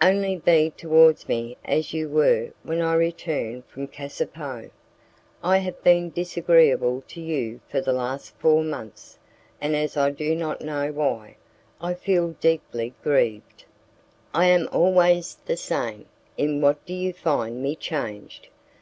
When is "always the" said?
14.72-15.58